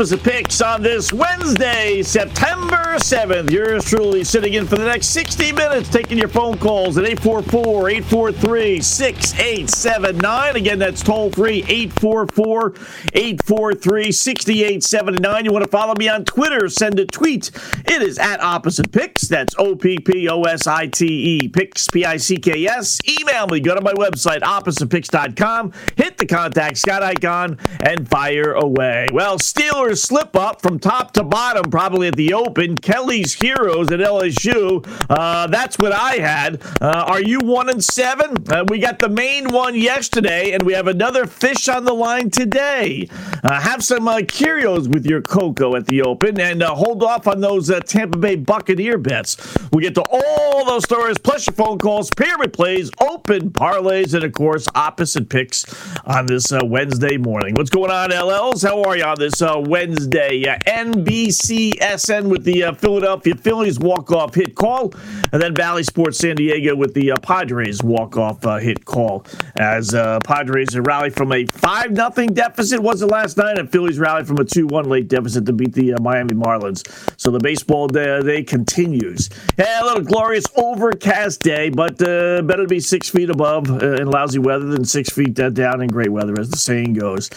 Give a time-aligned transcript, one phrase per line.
[0.00, 3.50] Opposite Picks on this Wednesday, September 7th.
[3.50, 7.90] Yours truly sitting in for the next 60 minutes, taking your phone calls at 844
[7.90, 10.56] 843 6879.
[10.56, 12.76] Again, that's toll free 844
[13.12, 15.44] 843 6879.
[15.44, 16.70] You want to follow me on Twitter?
[16.70, 17.50] Send a tweet.
[17.84, 19.28] It is at Opposite Picks.
[19.28, 21.04] That's O P P O S I T
[21.42, 21.48] E.
[21.48, 23.00] Picks, P I C K S.
[23.06, 23.60] Email me.
[23.60, 25.72] Go to my website, oppositepicks.com.
[25.96, 29.08] Hit the contact Scott icon and fire away.
[29.12, 32.76] Well, Steelers slip up from top to bottom, probably at the Open.
[32.76, 34.86] Kelly's Heroes at LSU.
[35.08, 36.62] Uh, that's what I had.
[36.80, 38.36] Uh, are you one and seven?
[38.48, 42.30] Uh, we got the main one yesterday, and we have another fish on the line
[42.30, 43.08] today.
[43.42, 47.26] Uh, have some uh, Kyrgios with your Coco at the Open, and uh, hold off
[47.26, 49.36] on those Tampa Bay Buccaneer bets.
[49.72, 54.24] We get to all those stories, plus your phone calls, pyramid plays, open parlays, and
[54.24, 55.64] of course, opposite picks
[56.04, 57.54] on this Wednesday morning.
[57.54, 58.66] What's going on, LLs?
[58.66, 60.46] How are you on this uh, Wednesday?
[60.46, 64.92] Uh, NBCSN with the uh, Philadelphia Phillies walk-off hit call,
[65.32, 69.24] and then Bally Sports San Diego with the uh, Padres walk-off uh, hit call.
[69.56, 73.98] As uh, Padres rally from a five nothing deficit was it last night, and Phillies
[73.98, 76.86] rallied from a two one late deficit to beat the uh, Miami Marlins.
[77.18, 79.30] So the baseball day, day continues.
[79.58, 84.40] Yeah, a little glorious overcast day, but better to be six feet above in lousy
[84.40, 87.28] weather than six feet down in great weather, as the saying goes.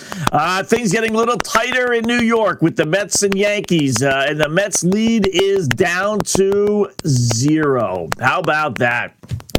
[0.65, 4.39] Things getting a little tighter in New York with the Mets and Yankees, uh, and
[4.39, 8.09] the Mets lead is down to zero.
[8.19, 9.13] How about that?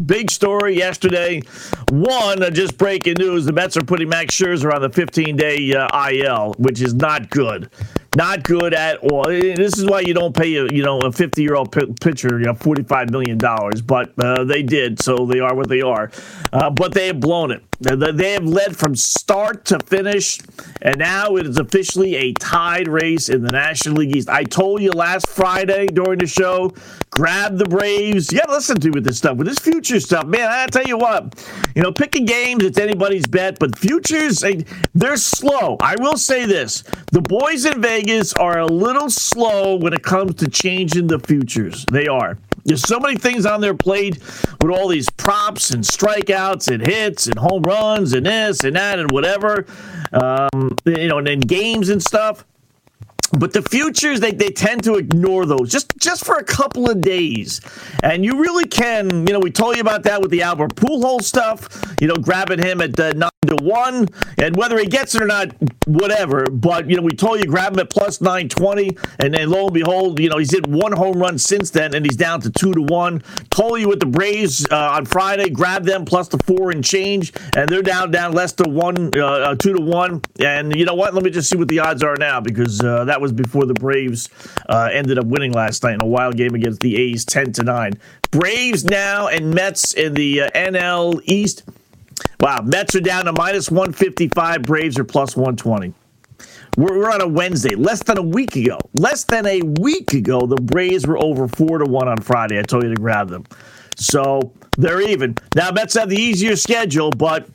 [0.07, 1.41] Big story yesterday.
[1.91, 6.09] One, uh, just breaking news: the Mets are putting Max Scherzer on the 15-day uh,
[6.11, 7.71] IL, which is not good.
[8.17, 9.25] Not good at all.
[9.25, 12.39] This is why you don't pay a you know a 50 year old p- pitcher
[12.39, 16.13] you know 45 million dollars, but uh, they did, so they are what they are.
[16.53, 17.65] Uh, but they have blown it.
[17.81, 20.39] They have led from start to finish,
[20.81, 24.29] and now it is officially a tied race in the National League East.
[24.29, 26.73] I told you last Friday during the show,
[27.11, 28.33] grab the Braves.
[28.33, 30.49] Yeah, listen to me with this stuff, with this future stuff, man.
[30.51, 31.45] I tell you what,
[31.75, 34.45] you know, picking games it's anybody's bet, but futures
[34.95, 35.77] they're slow.
[35.81, 38.04] I will say this: the boys in Vegas
[38.35, 41.85] are a little slow when it comes to changing the futures.
[41.91, 42.39] They are.
[42.65, 44.19] There's so many things on their plate
[44.61, 48.99] with all these props and strikeouts and hits and home runs and this and that
[48.99, 49.67] and whatever,
[50.13, 52.45] um, you know, and then games and stuff.
[53.39, 57.01] But the futures, they, they tend to ignore those just, just for a couple of
[57.01, 57.61] days.
[58.03, 61.23] And you really can, you know, we told you about that with the Albert Pujols
[61.23, 61.69] stuff,
[62.01, 64.09] you know, grabbing him at uh, 9 to 1.
[64.39, 65.55] And whether he gets it or not,
[65.87, 66.45] whatever.
[66.51, 68.97] But, you know, we told you grab him at plus 920.
[69.19, 72.05] And then lo and behold, you know, he's hit one home run since then and
[72.05, 73.23] he's down to 2 to 1.
[73.51, 77.33] Told you with the Braves uh, on Friday, grab them plus the 4 and change.
[77.57, 80.23] And they're down, down less to 1, uh, uh 2 to 1.
[80.41, 81.15] And you know what?
[81.15, 83.75] Let me just see what the odds are now because uh, that was before the
[83.75, 84.29] Braves
[84.69, 87.63] uh, ended up winning last night in a wild game against the A's, ten to
[87.63, 87.95] nine.
[88.31, 91.63] Braves now and Mets in the uh, NL East.
[92.41, 94.63] Wow, Mets are down to minus one fifty five.
[94.63, 95.95] Braves are plus one twenty.
[96.77, 98.79] We're, we're on a Wednesday, less than a week ago.
[98.95, 102.59] Less than a week ago, the Braves were over four to one on Friday.
[102.59, 103.45] I told you to grab them.
[103.97, 105.37] So they're even.
[105.55, 107.49] Now, Mets have the easier schedule, but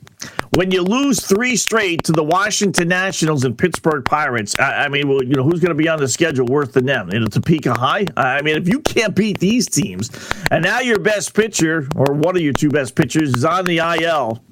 [0.56, 5.08] when you lose three straight to the Washington Nationals and Pittsburgh Pirates, I, I mean,
[5.08, 7.08] well, you know, who's going to be on the schedule worse than them?
[7.08, 8.06] Know, Topeka High.
[8.16, 10.10] I mean, if you can't beat these teams,
[10.50, 13.78] and now your best pitcher or one of your two best pitchers is on the
[13.78, 14.42] IL.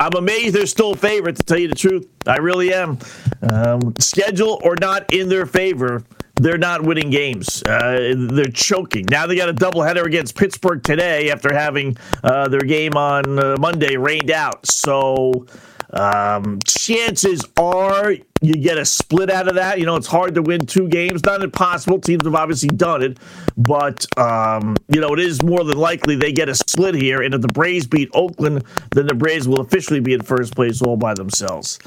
[0.00, 2.08] I'm amazed they're still favorite, to tell you the truth.
[2.26, 2.98] I really am.
[3.42, 6.02] Um, schedule or not in their favor,
[6.36, 7.62] they're not winning games.
[7.62, 9.06] Uh, they're choking.
[9.08, 13.56] Now they got a doubleheader against Pittsburgh today after having uh, their game on uh,
[13.58, 14.66] Monday rained out.
[14.66, 15.46] So
[15.92, 19.78] um, chances are you get a split out of that.
[19.78, 21.24] You know, it's hard to win two games.
[21.24, 22.00] Not impossible.
[22.00, 23.18] Teams have obviously done it,
[23.56, 27.22] but um, you know, it is more than likely they get a split here.
[27.22, 30.82] And if the Braves beat Oakland, then the Braves will officially be in first place
[30.82, 31.78] all by themselves.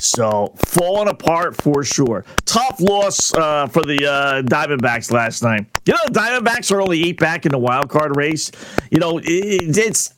[0.00, 2.24] So falling apart for sure.
[2.44, 5.66] Tough loss uh, for the uh, Diamondbacks last night.
[5.86, 8.50] You know, Diamondbacks are only eight back in the wild card race.
[8.90, 10.14] You know, it, it's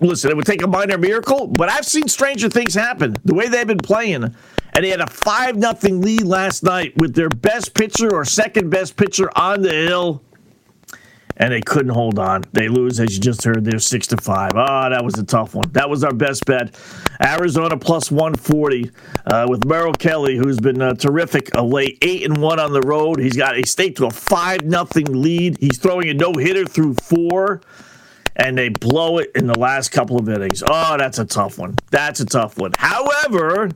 [0.00, 0.30] listen.
[0.30, 3.14] It would take a minor miracle, but I've seen stranger things happen.
[3.24, 7.14] The way they've been playing, and they had a five nothing lead last night with
[7.14, 10.22] their best pitcher or second best pitcher on the hill
[11.42, 12.44] and they couldn't hold on.
[12.52, 14.52] They lose, as you just heard, they're six to five.
[14.54, 15.68] Oh, that was a tough one.
[15.72, 16.72] That was our best bet.
[17.20, 18.92] Arizona plus 140
[19.26, 22.80] uh, with Merrill Kelly, who's been uh, terrific of late, eight and one on the
[22.82, 23.18] road.
[23.18, 25.58] He's got a state to a five nothing lead.
[25.58, 27.60] He's throwing a no hitter through four
[28.36, 30.62] and they blow it in the last couple of innings.
[30.64, 31.74] Oh, that's a tough one.
[31.90, 32.70] That's a tough one.
[32.78, 33.68] However,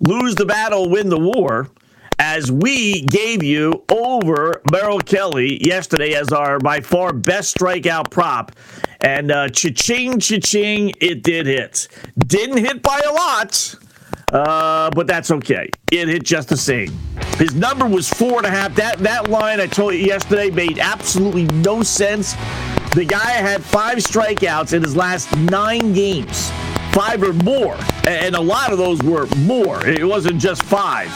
[0.00, 1.68] lose the battle, win the war.
[2.34, 8.50] As we gave you over Merrill Kelly yesterday as our by far best strikeout prop.
[9.02, 11.86] And uh, cha-ching, cha-ching, it did hit.
[12.18, 13.76] Didn't hit by a lot,
[14.32, 15.70] uh, but that's okay.
[15.92, 16.90] It hit just the same.
[17.36, 18.74] His number was four and a half.
[18.74, 22.32] That that line I told you yesterday made absolutely no sense.
[22.96, 26.50] The guy had five strikeouts in his last nine games,
[26.92, 27.76] five or more,
[28.08, 29.86] and a lot of those were more.
[29.86, 31.12] It wasn't just five,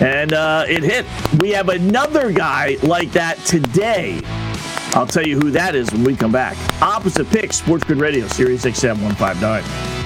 [0.00, 1.06] and uh, it hit.
[1.40, 4.20] We have another guy like that today.
[4.92, 6.56] I'll tell you who that is when we come back.
[6.82, 10.00] Opposite Pick, Sports Grid Radio, SiriusXM 159.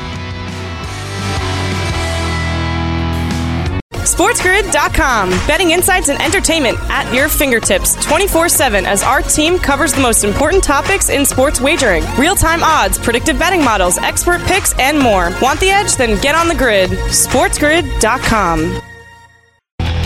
[4.04, 5.30] SportsGrid.com.
[5.46, 10.22] Betting insights and entertainment at your fingertips 24 7 as our team covers the most
[10.22, 15.30] important topics in sports wagering real time odds, predictive betting models, expert picks, and more.
[15.40, 15.96] Want the edge?
[15.96, 16.90] Then get on the grid.
[16.90, 18.93] SportsGrid.com.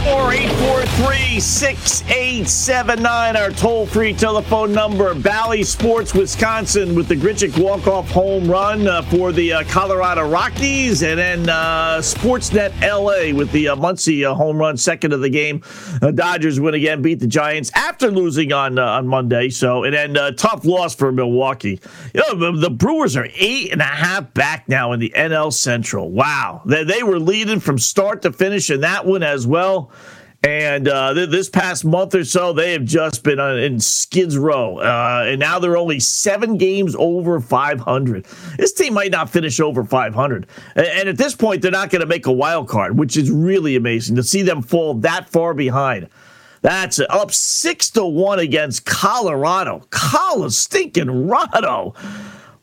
[0.09, 5.15] 843 6879, our toll free telephone number.
[5.15, 10.29] Bally Sports Wisconsin with the Grichuk walk off home run uh, for the uh, Colorado
[10.29, 11.03] Rockies.
[11.03, 15.29] And then uh, Sportsnet LA with the uh, Muncy uh, home run, second of the
[15.29, 15.63] game.
[16.01, 19.51] Uh, Dodgers win again, beat the Giants after losing on on Monday.
[19.51, 21.81] So, and then tough loss for Milwaukee.
[22.15, 26.11] You know, the Brewers are eight and a half back now in the NL Central.
[26.11, 26.63] Wow.
[26.65, 29.91] They, they were leading from start to finish in that one as well.
[30.45, 34.39] And uh, th- this past month or so, they have just been uh, in skids
[34.39, 34.79] row.
[34.79, 38.25] Uh, and now they're only seven games over 500.
[38.57, 40.47] This team might not finish over 500.
[40.77, 43.31] And, and at this point, they're not going to make a wild card, which is
[43.31, 46.09] really amazing to see them fall that far behind.
[46.63, 49.87] That's up six to one against Colorado.
[49.91, 51.95] Colorado stinking Rado.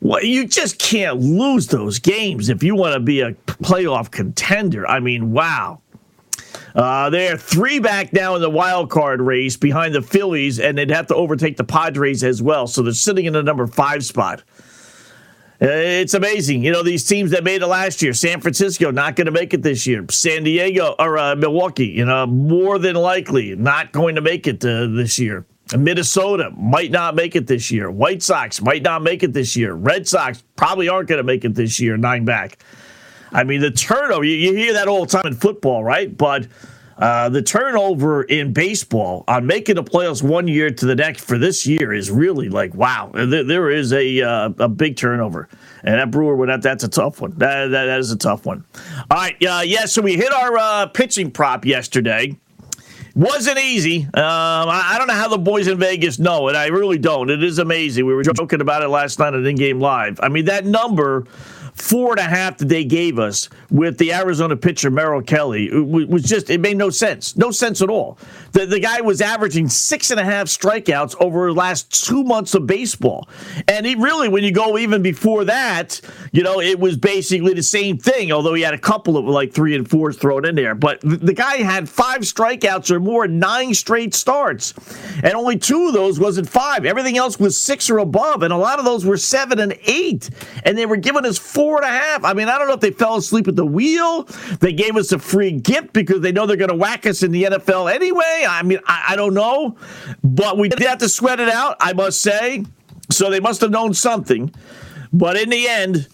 [0.02, 4.88] Well, you just can't lose those games if you want to be a playoff contender.
[4.88, 5.82] I mean, wow.
[6.76, 10.90] Uh, they're three back now in the wild card race behind the Phillies, and they'd
[10.90, 12.68] have to overtake the Padres as well.
[12.68, 14.44] So they're sitting in the number five spot.
[15.62, 16.66] Uh, it's amazing.
[16.66, 19.54] You know, these teams that made it last year, San Francisco, not going to make
[19.54, 20.06] it this year.
[20.10, 24.64] San Diego or uh, Milwaukee, you know, more than likely not going to make it
[24.66, 25.46] uh, this year.
[25.78, 27.90] Minnesota might not make it this year.
[27.90, 29.74] White Sox might not make it this year.
[29.74, 32.60] Red Sox probably aren't going to make it this year, nine back.
[33.36, 36.16] I mean, the turnover, you, you hear that all the time in football, right?
[36.16, 36.48] But
[36.98, 41.38] uh, the turnover in baseball on making the playoffs one year to the next for
[41.38, 43.12] this year is really like wow.
[43.14, 45.50] There, there is a uh, a big turnover,
[45.84, 47.32] and that Brewer one that, that's a tough one.
[47.32, 48.64] That, that, that is a tough one.
[49.12, 49.86] All right, uh, yeah.
[49.86, 52.38] So we hit our uh, pitching prop yesterday.
[53.16, 54.04] Wasn't easy.
[54.04, 56.56] Um, I, I, don't know how the boys in Vegas know it.
[56.58, 57.30] I really don't.
[57.30, 58.06] It is amazing.
[58.06, 60.20] We were joking about it last night at In Game Live.
[60.22, 61.26] I mean, that number
[61.76, 66.24] four and a half that they gave us with the Arizona pitcher Merrill Kelly was
[66.24, 68.18] just it made no sense, no sense at all.
[68.54, 72.56] The the guy was averaging six and a half strikeouts over the last two months
[72.56, 73.28] of baseball,
[73.68, 76.00] and he really, when you go even before that,
[76.32, 78.32] you know, it was basically the same thing.
[78.32, 81.34] Although he had a couple of like three and fours thrown in there, but the
[81.34, 84.74] guy had five strikeouts or more, nine straight starts,
[85.24, 86.86] and only two of those wasn't five.
[86.86, 90.30] Everything else was six or above, and a lot of those were seven and eight,
[90.64, 92.24] and they were giving us four four and a half.
[92.24, 94.24] I mean, I don't know if they fell asleep at the wheel.
[94.60, 97.32] They gave us a free gift because they know they're going to whack us in
[97.32, 98.46] the NFL anyway.
[98.48, 99.76] I mean, I, I don't know.
[100.24, 102.66] But we did have to sweat it out, I must say.
[103.10, 104.54] So they must have known something.
[105.12, 106.08] But in the end,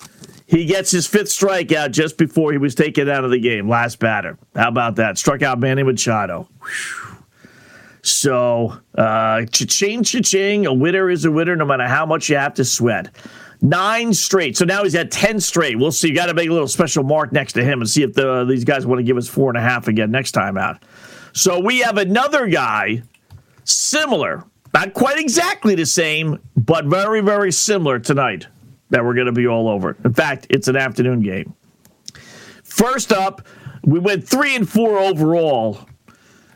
[0.48, 3.68] he gets his fifth strikeout just before he was taken out of the game.
[3.68, 4.38] Last batter.
[4.56, 5.18] How about that?
[5.18, 6.48] Struck out Manny Machado.
[6.62, 7.18] Whew.
[8.04, 10.66] So, uh, cha-ching, cha-ching.
[10.66, 13.10] A winner is a winner no matter how much you have to sweat.
[13.62, 14.58] Nine straight.
[14.58, 15.78] So now he's at 10 straight.
[15.78, 16.12] We'll see.
[16.12, 18.44] Got to make a little special mark next to him and see if the, uh,
[18.44, 20.84] these guys want to give us four and a half again next time out.
[21.34, 23.04] So we have another guy
[23.64, 28.48] similar, not quite exactly the same, but very, very similar tonight
[28.90, 29.96] that we're going to be all over.
[30.04, 31.54] In fact, it's an afternoon game.
[32.64, 33.48] First up,
[33.84, 35.88] we went three and four overall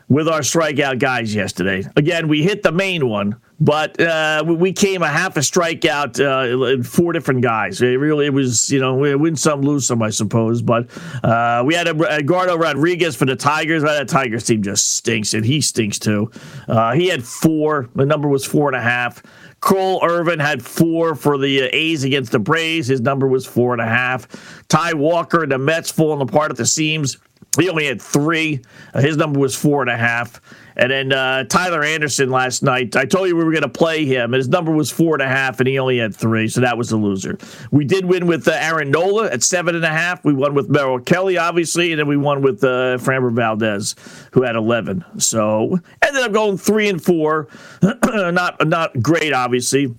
[0.08, 1.84] with our strikeout guys yesterday.
[1.96, 6.82] Again, we hit the main one but uh, we came a half a strikeout, uh,
[6.82, 7.80] four different guys.
[7.80, 10.60] It really it was, you know, win some, lose some, I suppose.
[10.60, 10.88] But
[11.24, 13.82] uh, we had Eduardo Rodriguez for the Tigers.
[13.82, 16.30] Well, that Tigers team just stinks, and he stinks too.
[16.68, 17.88] Uh, he had four.
[17.94, 19.22] The number was four and a half.
[19.60, 22.88] Cole Irvin had four for the uh, A's against the Braves.
[22.88, 24.28] His number was four and a half.
[24.68, 27.16] Ty Walker, the Mets falling apart at the seams.
[27.58, 28.60] He only had three.
[28.92, 30.40] Uh, his number was four and a half.
[30.76, 34.04] And then uh, Tyler Anderson last night, I told you we were going to play
[34.04, 36.76] him, his number was four and a half, and he only had three, so that
[36.76, 37.38] was a loser.
[37.70, 40.24] We did win with uh, Aaron Nola at seven and a half.
[40.24, 43.94] We won with Merrill Kelly, obviously, and then we won with uh, Framber Valdez,
[44.32, 45.04] who had 11.
[45.18, 47.48] So ended up going three and four.
[47.82, 49.94] not not great, obviously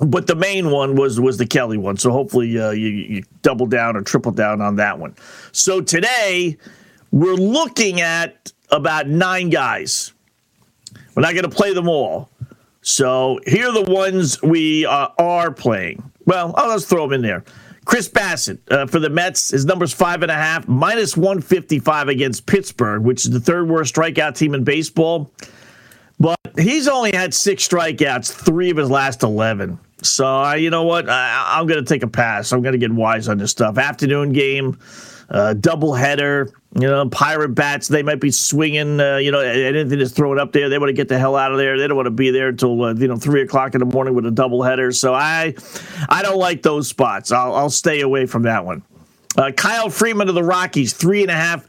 [0.00, 1.96] but the main one was was the Kelly one.
[1.96, 5.14] So hopefully uh, you, you double down or triple down on that one.
[5.52, 6.56] So today
[7.10, 10.12] we're looking at about nine guys.
[11.14, 12.30] We're not going to play them all.
[12.82, 16.10] So here are the ones we uh, are playing.
[16.24, 17.44] Well, oh, let's throw them in there.
[17.84, 22.46] Chris Bassitt uh, for the Mets, his number's five and a half, minus 155 against
[22.46, 25.32] Pittsburgh, which is the third worst strikeout team in baseball.
[26.18, 29.78] But he's only had six strikeouts, three of his last 11.
[30.02, 31.08] So, uh, you know what?
[31.08, 32.52] I, am going to take a pass.
[32.52, 33.76] I'm going to get wise on this stuff.
[33.76, 34.78] Afternoon game,
[35.30, 36.52] uh, double header.
[36.74, 40.52] You know, pirate bats, they might be swinging, uh, you know, anything that's thrown up
[40.52, 40.68] there.
[40.68, 41.76] They want to get the hell out of there.
[41.76, 44.14] They don't want to be there until, uh, you know, three o'clock in the morning
[44.14, 44.92] with a double header.
[44.92, 45.54] So I
[46.08, 47.32] I don't like those spots.
[47.32, 48.82] I'll, I'll stay away from that one.
[49.36, 51.66] Uh, Kyle Freeland of the Rockies, three and a half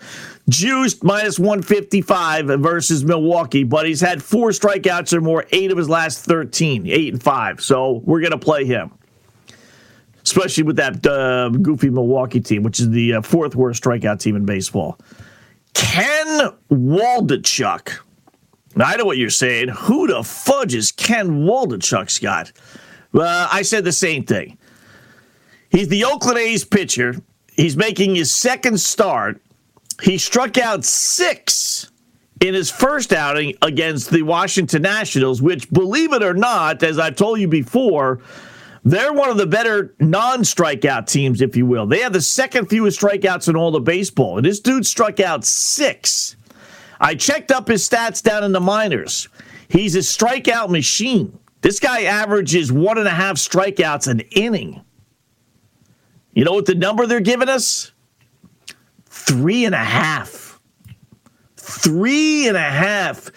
[0.49, 5.89] juiced minus 155 versus Milwaukee, but he's had four strikeouts or more, eight of his
[5.89, 7.61] last 13, eight and five.
[7.61, 8.91] So we're going to play him
[10.23, 14.35] especially with that uh, goofy Milwaukee team, which is the uh, fourth worst strikeout team
[14.35, 14.99] in baseball.
[15.73, 17.99] Ken Waldichuk.
[18.75, 19.69] Now, I know what you're saying.
[19.69, 22.51] Who the fudge is Ken Waldichuk, Scott?
[23.13, 24.57] Uh, I said the same thing.
[25.69, 27.15] He's the Oakland A's pitcher.
[27.53, 29.41] He's making his second start.
[30.01, 31.91] He struck out six
[32.39, 37.15] in his first outing against the Washington Nationals, which, believe it or not, as I've
[37.15, 38.19] told you before,
[38.83, 41.85] they're one of the better non strikeout teams, if you will.
[41.85, 44.37] They have the second fewest strikeouts in all of baseball.
[44.37, 46.35] And this dude struck out six.
[46.99, 49.27] I checked up his stats down in the minors.
[49.67, 51.37] He's a strikeout machine.
[51.61, 54.81] This guy averages one and a half strikeouts an inning.
[56.33, 57.91] You know what the number they're giving us?
[59.05, 60.59] Three and a half.
[61.57, 63.31] Three and a half.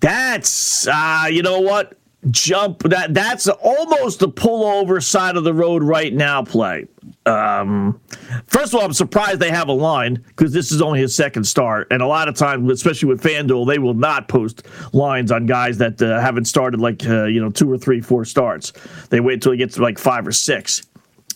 [0.00, 1.97] That's, uh, you know what?
[2.30, 6.86] Jump that that's almost a pullover side of the road right now play.
[7.26, 8.00] Um,
[8.46, 11.44] first of all, I'm surprised they have a line because this is only his second
[11.44, 15.46] start, and a lot of times, especially with FanDuel, they will not post lines on
[15.46, 18.72] guys that uh, haven't started like uh, you know two or three, four starts.
[19.10, 20.82] They wait until he gets to like five or six.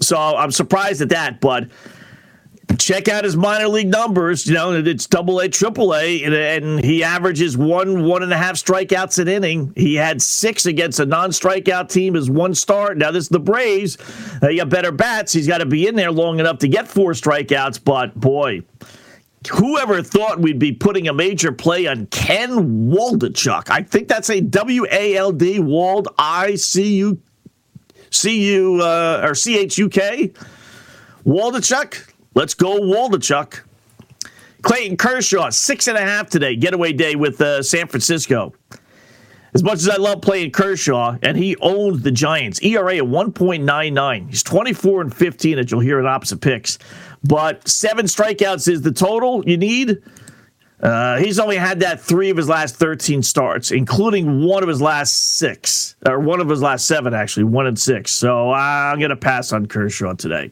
[0.00, 1.68] So I'm surprised at that, but
[2.78, 4.46] check out his minor league numbers.
[4.46, 8.56] You know, it's double A, triple A, and he averages one, one and a half
[8.56, 9.72] strikeouts an inning.
[9.76, 12.96] He had six against a non strikeout team as one start.
[12.98, 13.98] Now, this is the Braves.
[14.40, 15.32] They got better bats.
[15.32, 18.62] He's got to be in there long enough to get four strikeouts, but boy,
[19.50, 23.70] whoever thought we'd be putting a major play on Ken Waldichuk?
[23.70, 27.20] I think that's a W A L D Wald I C U
[28.10, 30.32] C U uh, or C H U K.
[31.24, 33.60] Waldichuk, Let's go Waldichuk.
[34.62, 38.54] Clayton Kershaw, six and a half today, getaway day with uh, San Francisco.
[39.54, 44.30] As much as I love playing Kershaw, and he owns the Giants, ERA at 1.99.
[44.30, 46.78] He's 24 and 15, as you'll hear in opposite picks.
[47.22, 49.98] But seven strikeouts is the total you need.
[50.80, 54.80] Uh, he's only had that three of his last 13 starts, including one of his
[54.80, 58.10] last six, or one of his last seven, actually, one and six.
[58.10, 60.50] So I'm going to pass on Kershaw today.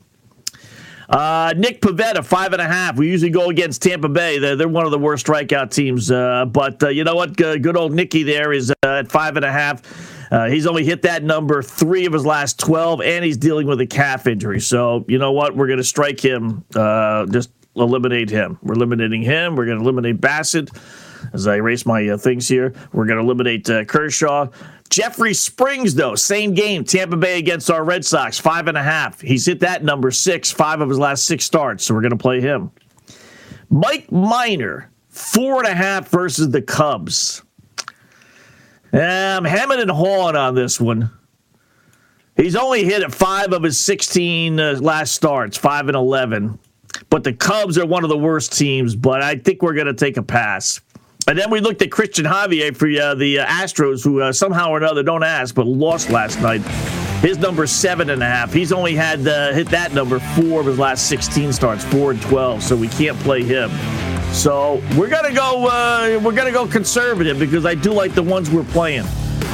[1.11, 2.97] Uh, Nick Pivetta, five and a half.
[2.97, 4.39] We usually go against Tampa Bay.
[4.39, 6.09] They're, they're one of the worst strikeout teams.
[6.09, 7.37] Uh, but uh, you know what?
[7.37, 9.83] good old Nicky there is uh, at five and a half.
[10.31, 13.81] Uh, he's only hit that number three of his last 12, and he's dealing with
[13.81, 14.61] a calf injury.
[14.61, 15.57] So, you know what?
[15.57, 18.57] We're going to strike him, uh, just eliminate him.
[18.63, 19.57] We're eliminating him.
[19.57, 20.71] We're going to eliminate Bassitt
[21.33, 24.47] As I erase my things here, we're going to eliminate Kershaw.
[24.91, 29.21] Jeffrey Springs, though, same game, Tampa Bay against our Red Sox, five and a half.
[29.21, 32.17] He's hit that number six, five of his last six starts, so we're going to
[32.17, 32.73] play him.
[33.71, 37.43] Mike Minor, four and a half versus the Cubs.
[38.93, 41.11] I'm hemming and hawing on this one.
[42.37, 46.59] He's only hit at five of his 16 uh, last starts, five and 11.
[47.11, 49.95] But the Cubs are one of the worst teams, but I think we're going to
[49.95, 50.81] take a pass.
[51.31, 54.71] And then we looked at Cristian Javier for uh, the uh, Astros, who uh, somehow
[54.71, 56.61] or another, don't ask, but lost last night.
[57.23, 58.53] His number seven and a half.
[58.53, 62.21] He's only had uh, hit that number four of his last 16 starts, four and
[62.21, 62.65] 12.
[62.65, 63.71] So we can't play him.
[64.33, 65.69] So we're gonna go.
[65.69, 69.05] Uh, we're gonna go conservative because I do like the ones we're playing.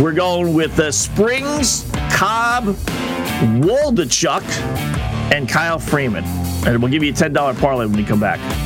[0.01, 2.65] We're going with uh, Springs, Cobb,
[3.61, 4.45] Waldichuk,
[5.31, 6.27] and Kyle Freeland,
[6.67, 8.66] and we'll give you a ten dollar parlay when we come back.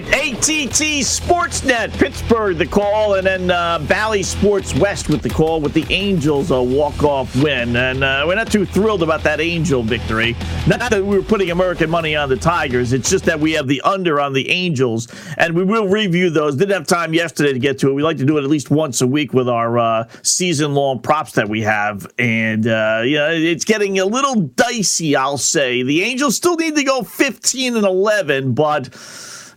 [0.00, 5.60] right, ATT Sportsnet, Pittsburgh, the call, and then uh, Bally Sports West with the call
[5.60, 7.74] with the Angels a walk-off win.
[7.76, 10.36] And uh, we're not too thrilled about that Angel victory.
[10.66, 12.92] Not that we were putting American money on the Tigers.
[12.92, 16.56] It's just that we have the under on the Angels, and we will review those.
[16.56, 17.94] Didn't have time yesterday to get to it.
[17.94, 21.32] We like to do it at least once a week with our uh, season-long props
[21.32, 25.16] that we have, and uh, yeah, it's getting a little dicey.
[25.16, 28.94] I'll say the Angels still need to go 15 and 11, but.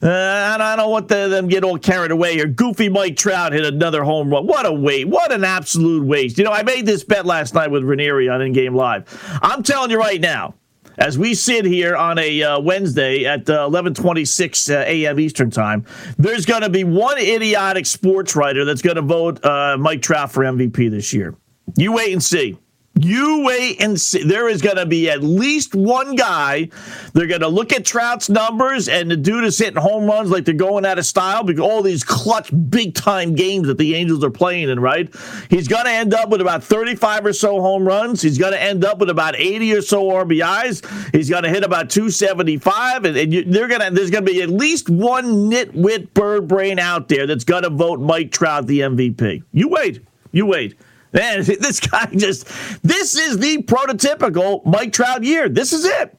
[0.03, 2.47] Uh, I don't want the, them get all carried away here.
[2.47, 4.47] Goofy Mike Trout hit another home run.
[4.47, 5.07] What a waste.
[5.07, 6.39] What an absolute waste.
[6.39, 9.05] You know, I made this bet last night with Ranieri on In Game Live.
[9.43, 10.55] I'm telling you right now,
[10.97, 15.19] as we sit here on a uh, Wednesday at uh, 11:26 uh, a.m.
[15.19, 15.85] Eastern Time,
[16.17, 20.31] there's going to be one idiotic sports writer that's going to vote uh, Mike Trout
[20.31, 21.35] for MVP this year.
[21.77, 22.57] You wait and see.
[22.95, 24.23] You wait and see.
[24.23, 26.69] There is going to be at least one guy.
[27.13, 30.43] They're going to look at Trout's numbers, and the dude is hitting home runs like
[30.43, 34.23] they're going out of style because all these clutch, big time games that the Angels
[34.25, 35.09] are playing in, right?
[35.49, 38.21] He's going to end up with about 35 or so home runs.
[38.21, 41.15] He's going to end up with about 80 or so RBIs.
[41.15, 43.89] He's going to hit about 275, and, and you, they're to.
[43.91, 47.69] There's going to be at least one nitwit bird brain out there that's going to
[47.69, 49.43] vote Mike Trout the MVP.
[49.53, 50.05] You wait.
[50.31, 50.75] You wait.
[51.13, 52.47] Man, this guy just,
[52.83, 55.49] this is the prototypical Mike Trout year.
[55.49, 56.17] This is it.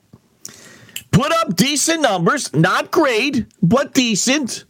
[1.10, 4.64] Put up decent numbers, not great, but decent,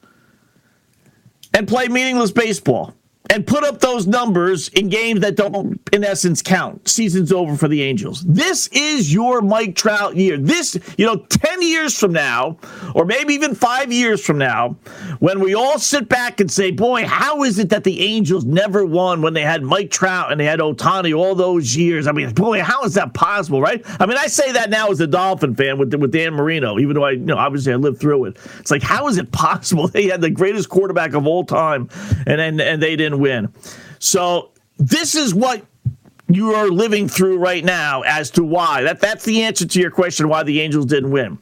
[1.55, 2.95] and play meaningless baseball
[3.33, 6.89] and put up those numbers in games that don't, in essence, count.
[6.89, 8.23] Season's over for the Angels.
[8.25, 10.37] This is your Mike Trout year.
[10.37, 12.59] This, you know, 10 years from now,
[12.95, 14.77] or maybe even five years from now,
[15.21, 18.85] when we all sit back and say, boy, how is it that the Angels never
[18.85, 22.07] won when they had Mike Trout and they had Ohtani all those years?
[22.07, 23.83] I mean, boy, how is that possible, right?
[24.01, 26.95] I mean, I say that now as a Dolphin fan with, with Dan Marino, even
[26.95, 28.37] though I, you know, obviously I lived through it.
[28.59, 31.88] It's like, how is it possible they had the greatest quarterback of all time
[32.27, 33.48] and, and, and they didn't didn't win.
[33.98, 35.64] So this is what
[36.28, 38.82] you are living through right now as to why.
[38.82, 41.38] That that's the answer to your question why the Angels didn't win.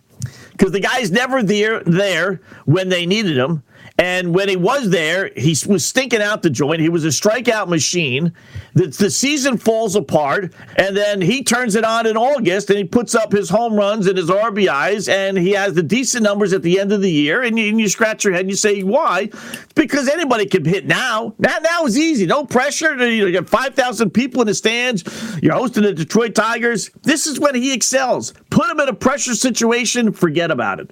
[0.53, 3.63] Because the guy's never there there when they needed him.
[4.01, 6.81] And when he was there, he was stinking out the joint.
[6.81, 8.33] He was a strikeout machine.
[8.73, 12.85] The, the, season falls apart, and then he turns it on in August, and he
[12.85, 16.63] puts up his home runs and his RBIs, and he has the decent numbers at
[16.63, 17.43] the end of the year.
[17.43, 19.29] And you, and you scratch your head and you say, why?
[19.75, 21.35] Because anybody can hit now.
[21.39, 22.25] Now, now is easy.
[22.25, 22.97] No pressure.
[23.07, 25.05] You got 5,000 people in the stands.
[25.43, 26.89] You're hosting the Detroit Tigers.
[27.03, 28.33] This is when he excels.
[28.49, 30.91] Put him in a pressure situation, forget about it.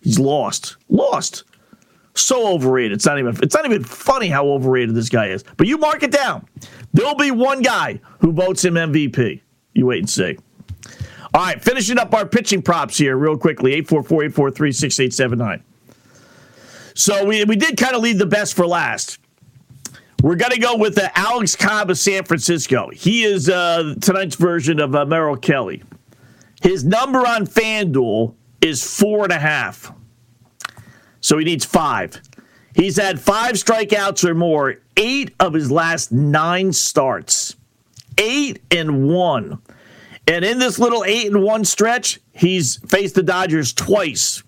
[0.00, 0.78] He's lost.
[0.88, 1.44] Lost.
[2.16, 2.92] So overrated.
[2.92, 5.44] It's not even it's not even funny how overrated this guy is.
[5.56, 6.46] But you mark it down.
[6.92, 9.42] There'll be one guy who votes him MVP.
[9.74, 10.38] You wait and see.
[11.34, 13.82] All right, finishing up our pitching props here real quickly.
[13.82, 15.60] 844-843-6879.
[16.94, 19.18] So we, we did kind of leave the best for last.
[20.22, 22.88] We're going to go with uh, Alex Cobb of San Francisco.
[22.90, 25.82] He is uh, tonight's version of uh, Merrill Kelly.
[26.62, 29.92] His number on FanDuel is four and a half.
[31.26, 32.22] So he needs five.
[32.76, 37.56] He's had five strikeouts or more, eight of his last nine starts.
[38.16, 39.60] Eight and one.
[40.28, 44.44] And in this little eight and one stretch, he's faced the Dodgers twice.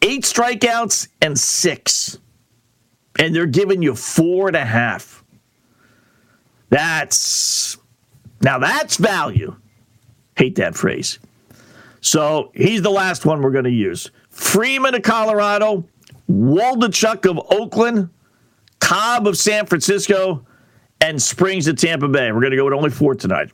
[0.00, 2.20] Eight strikeouts and six.
[3.18, 5.24] And they're giving you four and a half.
[6.68, 7.78] That's
[8.42, 9.56] now that's value.
[10.36, 11.18] Hate that phrase.
[12.00, 14.08] So he's the last one we're going to use.
[14.30, 15.84] Freeman of Colorado,
[16.32, 18.08] Waldichuk of Oakland,
[18.80, 20.46] Cobb of San Francisco,
[21.00, 22.32] and Springs of Tampa Bay.
[22.32, 23.50] We're going to go with only four tonight.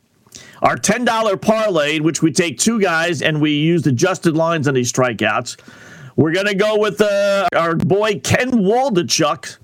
[0.61, 4.73] Our $10 parlay, in which we take two guys and we use adjusted lines on
[4.73, 5.59] these strikeouts.
[6.15, 9.57] We're going to go with uh, our boy Ken Waldichuk.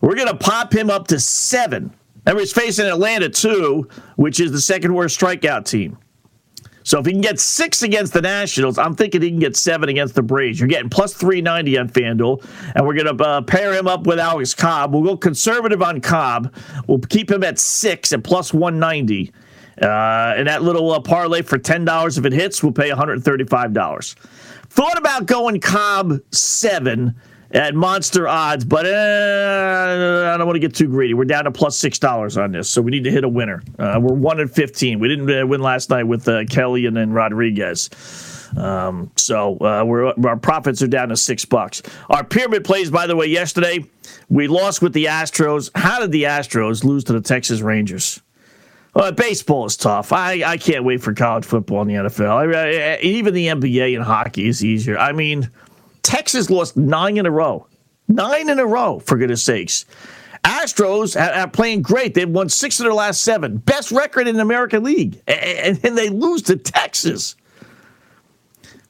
[0.00, 1.94] We're going to pop him up to seven.
[2.26, 5.98] And he's facing Atlanta, too, which is the second worst strikeout team.
[6.84, 9.88] So if he can get six against the Nationals, I'm thinking he can get seven
[9.88, 10.58] against the Braves.
[10.58, 14.18] You're getting plus 390 on FanDuel, and we're going to uh, pair him up with
[14.18, 14.92] Alex Cobb.
[14.92, 16.54] We'll go conservative on Cobb.
[16.86, 19.32] We'll keep him at six at plus 190.
[19.80, 24.14] Uh, and that little uh, parlay for $10 if it hits, we'll pay $135.
[24.68, 27.14] Thought about going Cobb seven
[27.52, 31.14] at monster odds, but uh, I don't want to get too greedy.
[31.14, 33.62] We're down to plus six dollars on this, so we need to hit a winner.
[33.78, 34.98] Uh, we're one in fifteen.
[34.98, 37.90] We didn't uh, win last night with uh, Kelly and then Rodriguez.
[38.56, 39.84] Um, so uh,
[40.26, 41.82] our profits are down to six bucks.
[42.10, 43.84] Our pyramid plays, by the way, yesterday
[44.28, 45.70] we lost with the Astros.
[45.74, 48.20] How did the Astros lose to the Texas Rangers?
[48.94, 50.12] Well, baseball is tough.
[50.12, 52.54] I, I can't wait for college football in the NFL.
[52.54, 54.98] I, I, even the NBA and hockey is easier.
[54.98, 55.48] I mean,
[56.02, 57.66] Texas lost nine in a row.
[58.08, 59.86] Nine in a row, for goodness sakes.
[60.44, 62.14] Astros are playing great.
[62.14, 63.58] They've won six of their last seven.
[63.58, 65.20] Best record in the American League.
[65.28, 67.36] And, and they lose to Texas.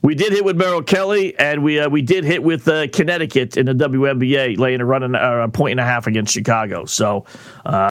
[0.00, 3.56] We did hit with Merrill Kelly, and we uh, we did hit with uh, Connecticut
[3.56, 6.86] in the WNBA, laying a run and uh, a point and a half against Chicago.
[6.86, 7.24] So,
[7.64, 7.88] uh,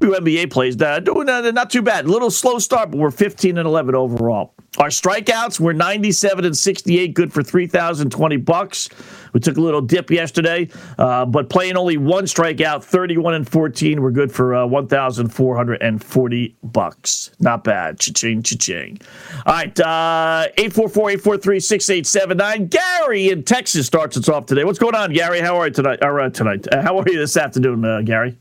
[0.00, 2.06] WNBA plays uh, doing uh, not too bad.
[2.06, 4.54] A little slow start, but we're 15 and 11 overall.
[4.78, 8.88] Our strikeouts were 97 and 68, good for 3,020 bucks.
[9.32, 14.02] We took a little dip yesterday, uh, but playing only one strikeout, 31 and 14,
[14.02, 17.30] we're good for uh, 1,440 bucks.
[17.38, 18.00] Not bad.
[18.00, 18.98] Cha-ching, cha-ching.
[19.46, 22.70] All right, uh, 844-843-6879.
[22.70, 24.64] Gary in Texas starts us off today.
[24.64, 25.40] What's going on, Gary?
[25.40, 26.00] How are you tonight?
[26.02, 26.66] Or, uh, tonight?
[26.72, 28.36] Uh, how are you this afternoon, uh, Gary?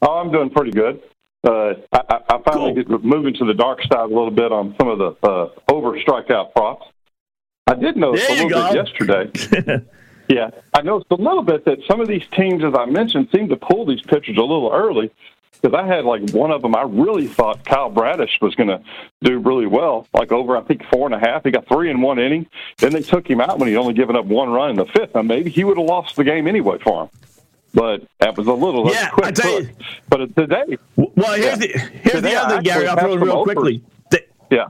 [0.00, 1.00] Oh, I'm doing pretty good.
[1.44, 3.00] Uh, I, I finally cool.
[3.00, 6.52] moving to the dark side a little bit on some of the uh, over strikeout
[6.52, 6.86] props.
[7.66, 9.84] I did notice a little bit yesterday.
[10.28, 13.48] yeah, I noticed a little bit that some of these teams, as I mentioned, seem
[13.48, 15.10] to pull these pitchers a little early.
[15.60, 18.82] Because I had like one of them, I really thought Kyle Bradish was going to
[19.22, 21.44] do really well, like over I think four and a half.
[21.44, 22.48] He got three in one inning.
[22.78, 25.14] Then they took him out when he'd only given up one run in the fifth.
[25.14, 27.10] And maybe he would have lost the game anyway for him
[27.74, 29.10] but that was a little yeah.
[29.22, 29.70] I tell you,
[30.08, 31.56] but today, well, here's yeah.
[31.56, 32.86] the here's today the other thing, Gary.
[32.86, 33.82] I'll throw it real quickly.
[34.10, 34.68] They, yeah,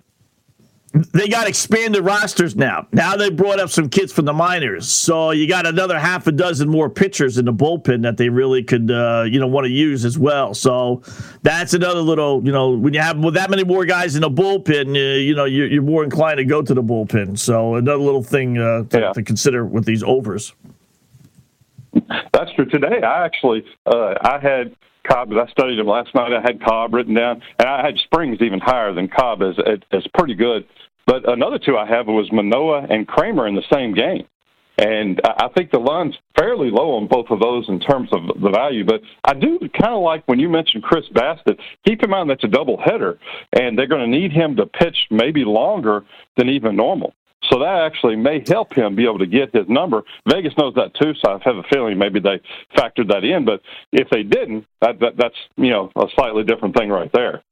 [0.92, 2.86] they got expanded rosters now.
[2.92, 6.32] Now they brought up some kids from the minors, so you got another half a
[6.32, 9.72] dozen more pitchers in the bullpen that they really could, uh, you know, want to
[9.72, 10.52] use as well.
[10.54, 11.02] So
[11.42, 14.30] that's another little, you know, when you have with that many more guys in the
[14.30, 17.38] bullpen, uh, you know, you're, you're, more inclined to go to the bullpen.
[17.38, 19.12] So another little thing uh, to, yeah.
[19.12, 20.54] to consider with these overs.
[22.32, 22.66] That's true.
[22.66, 24.74] Today, I actually uh, I had
[25.06, 25.32] Cobb.
[25.32, 26.32] I studied him last night.
[26.32, 29.56] I had Cobb written down, and I had Springs even higher than Cobb as
[29.92, 30.66] as pretty good.
[31.06, 34.26] But another two I have was Manoah and Kremer in the same game.
[34.78, 38.50] And I think the line's fairly low on both of those in terms of the
[38.50, 38.84] value.
[38.84, 41.58] But I do kind of like when you mentioned Chris Bassitt.
[41.86, 43.18] Keep in mind that's a double header,
[43.52, 46.04] and they're going to need him to pitch maybe longer
[46.36, 47.12] than even normal.
[47.50, 50.02] So that actually may help him be able to get his number.
[50.28, 52.40] Vegas knows that too, so I have a feeling maybe they
[52.76, 53.44] factored that in.
[53.44, 57.42] But if they didn't, that, that that's you know a slightly different thing right there.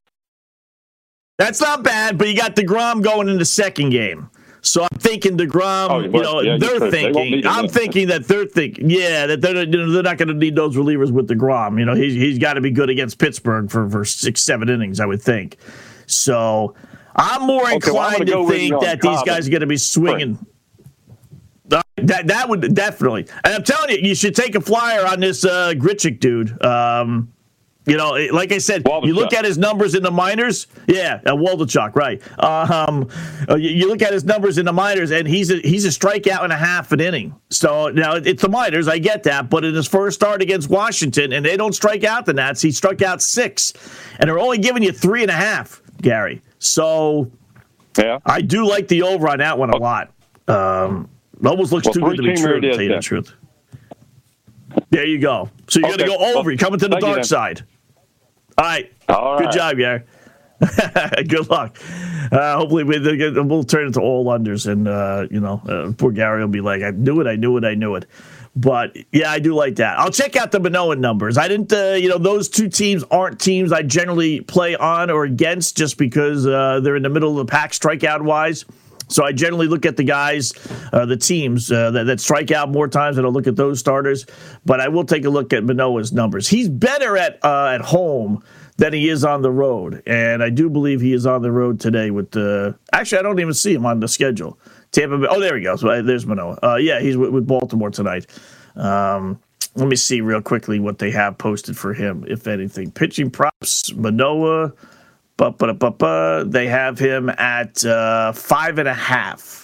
[1.38, 4.31] That's not bad, but you got deGrom going in the second game.
[4.62, 7.40] So I'm thinking deGrom, oh, you know, yeah, they're you thinking.
[7.40, 10.35] They I'm thinking that they're thinking, yeah, that they're you know, they're not going to
[10.35, 11.79] need those relievers with deGrom.
[11.79, 15.00] You know, he's he's got to be good against Pittsburgh for for six seven innings,
[15.00, 15.57] I would think.
[16.07, 16.74] So
[17.16, 20.44] I'm more inclined well, to think that these guys are going to be swinging.
[21.68, 25.44] That that would definitely, and I'm telling you, you should take a flyer on this
[25.44, 26.64] uh, Grichuk dude.
[26.64, 27.32] Um,
[27.86, 30.66] you know, like I said, you look at his numbers in the minors.
[30.86, 32.22] Yeah, uh, Waldichuk, right?
[32.38, 33.08] Um,
[33.48, 35.88] uh, you, you, look at his numbers in the minors, and he's a, he's a
[35.88, 37.34] strikeout and a half an inning.
[37.48, 41.32] So now it's the minors, I get that, but in his first start against Washington,
[41.32, 43.72] and they don't strike out the Nats, he struck out six,
[44.18, 46.42] and they're only giving you three and a half, Gary.
[46.60, 47.32] So,
[47.98, 50.12] yeah, I do like the over on that one a lot.
[50.46, 51.08] Um,
[51.44, 53.34] almost looks well, too good to be true, to tell you the truth.
[54.90, 55.48] There you go.
[55.68, 56.04] So you're okay.
[56.04, 56.34] going to go over.
[56.40, 57.64] Well, you're coming to the dark side.
[58.56, 58.92] All right.
[59.08, 59.44] All right.
[59.44, 60.02] Good job, Gary.
[61.26, 61.76] Good luck.
[62.30, 66.42] Uh, hopefully, we, will turn into all unders, and uh, you know, uh, poor Gary
[66.42, 68.04] will be like, "I knew it, I knew it, I knew it."
[68.56, 69.98] But yeah, I do like that.
[69.98, 71.38] I'll check out the Manoah numbers.
[71.38, 75.24] I didn't, uh, you know, those two teams aren't teams I generally play on or
[75.24, 78.64] against just because uh, they're in the middle of the pack strikeout wise.
[79.10, 80.52] So I generally look at the guys,
[80.92, 83.80] uh, the teams uh, that, that, strike out more times, and I'll look at those
[83.80, 84.24] starters.
[84.64, 86.48] But I will take a look at Manoah's numbers.
[86.48, 88.44] He's better at uh, at home
[88.76, 91.80] than he is on the road, and I do believe he is on the road
[91.80, 92.12] today.
[92.12, 94.58] With the actually, I don't even see him on the schedule.
[94.92, 95.26] Tampa Bay.
[95.29, 95.85] Oh, there he goes.
[95.85, 96.59] Uh, there's Manoah.
[96.62, 98.26] Uh, yeah, he's with, with Baltimore tonight.
[98.76, 99.40] Um,
[99.76, 102.90] let me see real quickly what they have posted for him, if anything.
[102.90, 104.72] Pitching props, Manoah.
[105.38, 109.61] they have him at uh, five and a half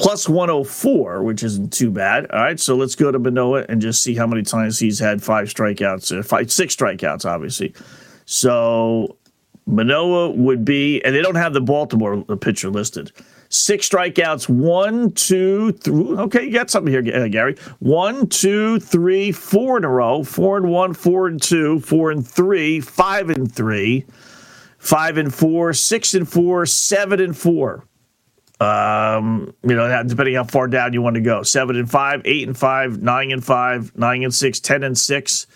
[0.00, 2.30] plus 104, which isn't too bad.
[2.30, 5.22] All right, so let's go to Manoah and just see how many times he's had
[5.22, 7.74] five strikeouts, uh, five, six strikeouts, obviously.
[8.24, 9.16] So
[9.66, 13.12] Manoah would be, and they don't have the Baltimore pitcher listed.
[13.52, 16.16] Six strikeouts, one, two, three.
[16.18, 17.56] Okay, you got something here, uh, Gary.
[17.80, 20.22] One, two, three, four in a row.
[20.22, 24.06] Four and one, four and two, four and three, five and three,
[24.78, 27.84] five and four, six and four, seven and four.
[28.60, 31.42] Um, you know, depending how far down you want to go.
[31.42, 35.48] Seven and five, eight and five, nine and five, nine and six, ten and six.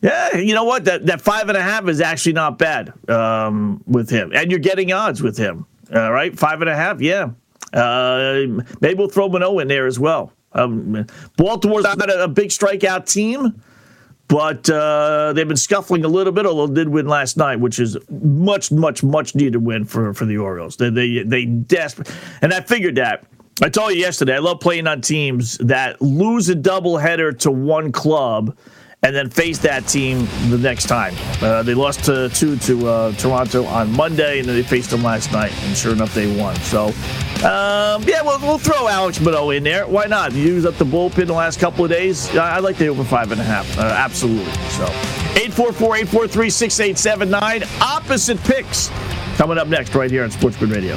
[0.00, 0.86] Yeah, you know what?
[0.86, 4.60] That that five and a half is actually not bad um, with him, and you're
[4.60, 5.66] getting odds with him.
[5.94, 7.00] All right, five and a half.
[7.00, 7.30] Yeah,
[7.72, 8.42] uh,
[8.80, 10.32] maybe we'll throw Mano in there as well.
[10.52, 13.62] Um, Baltimore's not a, a big strikeout team,
[14.28, 16.46] but uh, they've been scuffling a little bit.
[16.46, 20.24] Although they did win last night, which is much, much, much needed win for for
[20.24, 20.76] the Orioles.
[20.76, 22.10] They they they desperate,
[22.42, 23.24] and I figured that.
[23.62, 24.34] I told you yesterday.
[24.34, 28.56] I love playing on teams that lose a doubleheader to one club
[29.06, 31.14] and then face that team the next time.
[31.40, 35.04] Uh, they lost to, two to uh, Toronto on Monday, and then they faced them
[35.04, 36.56] last night, and sure enough, they won.
[36.56, 36.86] So,
[37.46, 39.86] um, yeah, we'll, we'll throw Alex Manoah in there.
[39.86, 40.32] Why not?
[40.32, 42.36] Use up the bullpen the last couple of days.
[42.36, 43.78] I, I like the over five and a half.
[43.78, 44.52] Uh, absolutely.
[44.70, 44.86] So,
[45.36, 47.62] 844 843 6879.
[47.80, 48.88] Opposite picks
[49.36, 50.96] coming up next right here on Sportsman Radio.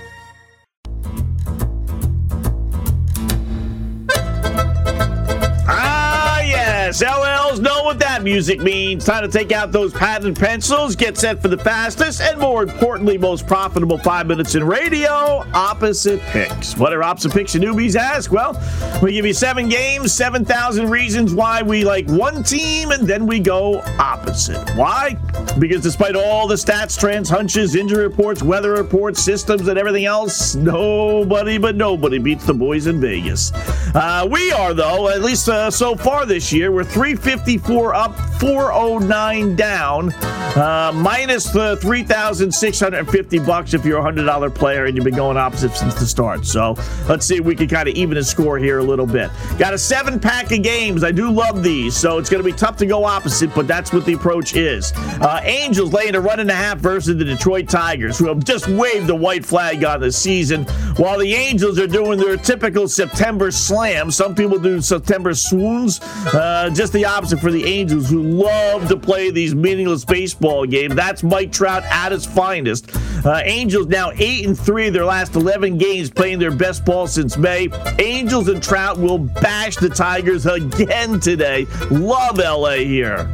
[6.91, 9.05] Yes, LLs know what that music means.
[9.05, 13.17] Time to take out those patent pencils, get set for the fastest, and more importantly,
[13.17, 16.75] most profitable five minutes in radio opposite picks.
[16.75, 18.29] What are opposite picks newbies ask?
[18.29, 18.61] Well,
[19.01, 23.39] we give you seven games, 7,000 reasons why we like one team, and then we
[23.39, 24.69] go opposite.
[24.75, 25.15] Why?
[25.59, 30.55] Because despite all the stats, trends, hunches, injury reports, weather reports, systems, and everything else,
[30.55, 33.53] nobody but nobody beats the boys in Vegas.
[33.95, 36.69] Uh, we are, though, at least uh, so far this year.
[36.71, 40.13] We're 354 up, 409 down,
[40.55, 45.37] uh, minus the 3,650 bucks if you're a hundred dollar player and you've been going
[45.37, 46.45] opposite since the start.
[46.45, 46.75] So
[47.07, 49.29] let's see if we can kind of even the score here a little bit.
[49.57, 51.03] Got a seven pack of games.
[51.03, 53.93] I do love these, so it's going to be tough to go opposite, but that's
[53.93, 54.91] what the approach is.
[54.95, 58.67] Uh, Angels laying a run and a half versus the Detroit Tigers, who have just
[58.67, 60.63] waved the white flag on the season,
[60.97, 64.11] while the Angels are doing their typical September slam.
[64.11, 66.01] Some people do September swoons.
[66.33, 70.95] Uh, just the opposite for the Angels, who love to play these meaningless baseball games.
[70.95, 72.95] That's Mike Trout at his finest.
[73.25, 77.37] Uh, Angels now eight and three their last 11 games, playing their best ball since
[77.37, 77.69] May.
[77.99, 81.65] Angels and Trout will bash the Tigers again today.
[81.89, 83.27] Love LA here.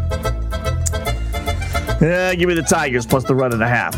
[2.02, 3.95] Yeah, give me the Tigers plus the run and a half.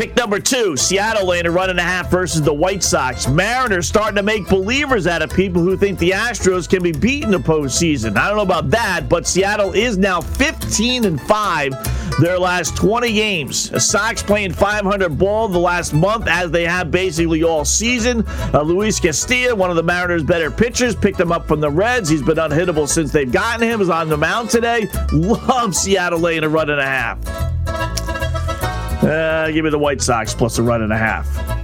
[0.00, 3.28] Pick number two, Seattle laying a run and a half versus the White Sox.
[3.28, 7.34] Mariners starting to make believers out of people who think the Astros can be beaten
[7.34, 8.16] in the postseason.
[8.16, 13.12] I don't know about that, but Seattle is now 15 and 5 their last 20
[13.12, 13.68] games.
[13.68, 18.24] The Sox playing 500 ball the last month, as they have basically all season.
[18.54, 22.08] Uh, Luis Castillo, one of the Mariners' better pitchers, picked him up from the Reds.
[22.08, 23.82] He's been unhittable since they've gotten him.
[23.82, 24.88] Is on the mound today.
[25.12, 27.59] Love Seattle laying a run and a half.
[29.10, 31.59] Uh, give me the White Sox plus a run and a half.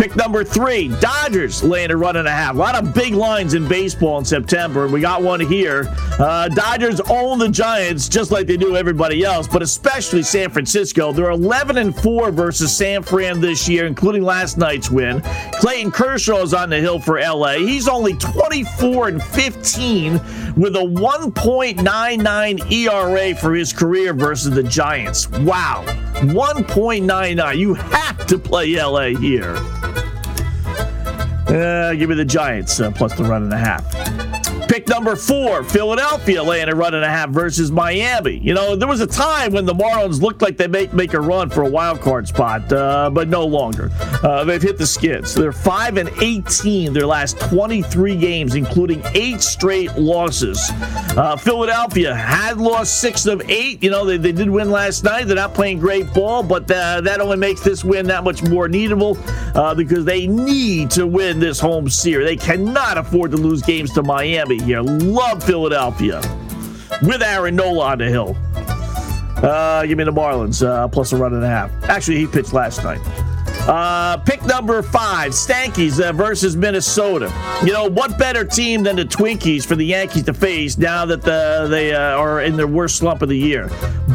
[0.00, 2.54] Pick number three, Dodgers laying a run and a half.
[2.54, 4.84] A lot of big lines in baseball in September.
[4.84, 5.94] and We got one here.
[6.18, 11.12] Uh, Dodgers own the Giants just like they do everybody else, but especially San Francisco.
[11.12, 15.20] They're 11 and 4 versus San Fran this year, including last night's win.
[15.60, 17.56] Clayton Kershaw is on the hill for LA.
[17.58, 20.12] He's only 24 and 15
[20.56, 25.28] with a 1.99 ERA for his career versus the Giants.
[25.28, 25.84] Wow.
[26.20, 27.58] 1.99.
[27.58, 29.58] You have to play LA here.
[31.50, 34.29] Uh, give me the Giants uh, plus the run and a half.
[34.80, 38.38] Pick number four, Philadelphia laying a run and a half versus Miami.
[38.38, 41.20] You know, there was a time when the Marlins looked like they make make a
[41.20, 43.90] run for a wild card spot, uh, but no longer.
[44.22, 45.34] Uh, they've hit the skids.
[45.34, 50.58] They're five and 18 their last 23 games, including eight straight losses.
[50.70, 53.82] Uh, Philadelphia had lost six of eight.
[53.82, 55.26] You know, they, they did win last night.
[55.26, 58.66] They're not playing great ball, but uh, that only makes this win that much more
[58.66, 59.18] needable
[59.54, 62.26] uh, because they need to win this home series.
[62.26, 64.82] They cannot afford to lose games to Miami here.
[64.82, 66.20] Love Philadelphia
[67.02, 68.36] with Aaron Nola on the hill.
[69.44, 71.72] Uh, give me the Marlins uh, plus a run and a half.
[71.84, 73.00] Actually, he pitched last night.
[73.66, 77.32] Uh, pick number five, Stankies uh, versus Minnesota.
[77.64, 81.22] You know, what better team than the Twinkies for the Yankees to face now that
[81.22, 83.68] the, they uh, are in their worst slump of the year?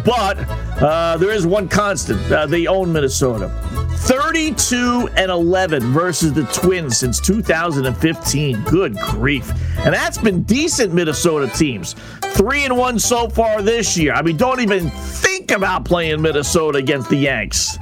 [0.06, 0.38] But
[0.82, 3.52] uh, there is one constant uh, they own Minnesota.
[3.96, 8.64] 32 and 11 versus the Twins since 2015.
[8.64, 9.50] Good grief.
[9.80, 11.96] And that's been decent Minnesota teams.
[12.22, 14.14] 3 and 1 so far this year.
[14.14, 17.78] I mean, don't even think about playing Minnesota against the Yanks.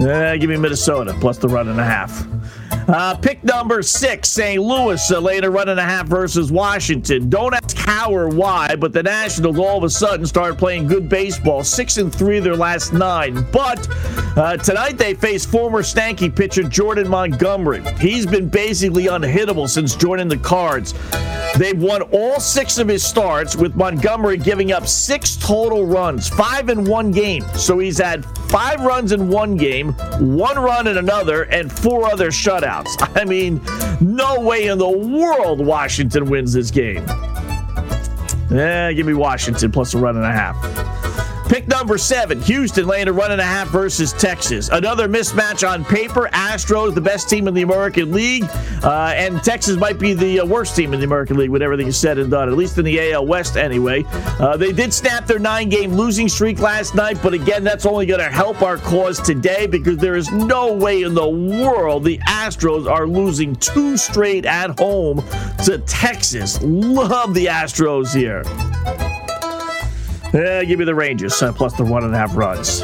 [0.00, 2.26] Uh, give me Minnesota plus the run and a half.
[2.92, 4.60] Uh, pick number six, St.
[4.60, 7.30] Louis, uh, later run and a half versus Washington.
[7.30, 11.08] Don't ask how or why, but the Nationals all of a sudden started playing good
[11.08, 11.62] baseball.
[11.62, 13.46] Six and three their last nine.
[13.52, 13.86] But
[14.36, 17.84] uh, tonight they face former Stanky pitcher Jordan Montgomery.
[18.00, 20.92] He's been basically unhittable since joining the Cards.
[21.56, 26.68] They've won all six of his starts, with Montgomery giving up six total runs, five
[26.70, 27.44] in one game.
[27.54, 32.30] So he's had five runs in one game, one run in another, and four other
[32.30, 32.79] shutouts.
[33.14, 33.60] I mean,
[34.00, 37.04] no way in the world Washington wins this game.
[38.50, 40.56] Yeah, give me Washington plus a run and a half.
[41.50, 44.68] Pick number seven, Houston laying a run and a half versus Texas.
[44.68, 46.28] Another mismatch on paper.
[46.32, 48.44] Astros, the best team in the American League,
[48.84, 51.88] uh, and Texas might be the uh, worst team in the American League with everything
[51.88, 54.04] is said and done, at least in the AL West anyway.
[54.38, 58.06] Uh, they did snap their nine game losing streak last night, but again, that's only
[58.06, 62.18] going to help our cause today because there is no way in the world the
[62.28, 65.20] Astros are losing two straight at home
[65.64, 66.62] to Texas.
[66.62, 68.44] Love the Astros here.
[70.32, 72.82] Yeah, give me the Rangers uh, plus the one and a half runs.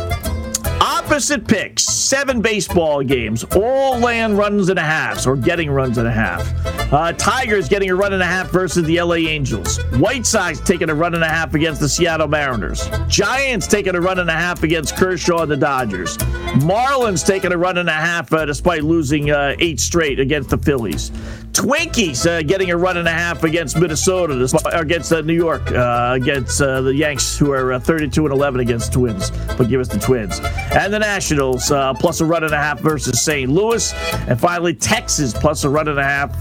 [0.80, 6.08] Opposite picks, seven baseball games, all laying runs and a half, or getting runs and
[6.08, 6.44] a half.
[6.92, 9.78] Uh, Tigers getting a run and a half versus the LA Angels.
[9.94, 12.88] White Sox taking a run and a half against the Seattle Mariners.
[13.08, 16.16] Giants taking a run and a half against Kershaw and the Dodgers.
[16.60, 20.58] Marlins taking a run and a half uh, despite losing uh, eight straight against the
[20.58, 21.10] Phillies.
[21.52, 26.12] Twinkies uh, getting a run and a half against Minnesota, against uh, New York, uh,
[26.14, 29.88] against uh, the Yanks, who are uh, 32 and 11 against Twins, but give us
[29.88, 30.38] the Twins.
[30.72, 33.50] And the Nationals, uh, plus a run and a half versus St.
[33.50, 33.92] Louis.
[34.28, 36.34] And finally, Texas, plus a run and a half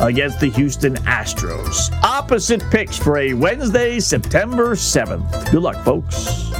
[0.00, 1.92] against the Houston Astros.
[2.02, 5.50] Opposite picks for a Wednesday, September 7th.
[5.50, 6.50] Good luck, folks.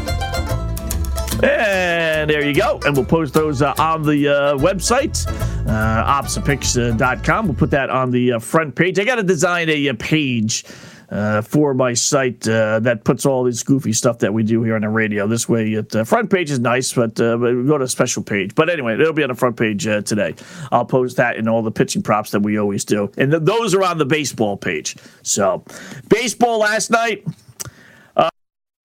[2.22, 2.78] And there you go.
[2.86, 5.26] And we'll post those uh, on the uh, website,
[5.66, 7.46] uh, oppositepicks.com.
[7.48, 9.00] We'll put that on the uh, front page.
[9.00, 10.64] I got to design a, a page.
[11.10, 14.76] Uh, for my site uh, that puts all this goofy stuff that we do here
[14.76, 15.26] on the radio.
[15.26, 18.22] This way, the uh, front page is nice, but, uh, we go to a special
[18.22, 18.54] page.
[18.54, 20.34] But anyway, it'll be on the front page uh, today.
[20.70, 23.74] I'll post that and all the pitching props that we always do, and th- those
[23.74, 24.96] are on the baseball page.
[25.22, 25.62] So,
[26.08, 27.26] baseball last night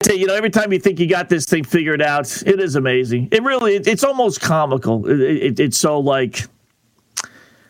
[0.06, 3.28] you know, every time you think you got this thing figured out, it is amazing.
[3.32, 5.06] It really, it, it's almost comical.
[5.08, 6.46] It, it, it's so like,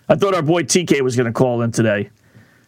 [0.09, 2.11] I thought our boy TK was going to call in today.